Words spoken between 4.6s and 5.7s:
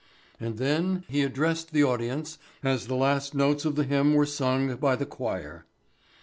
by the choir.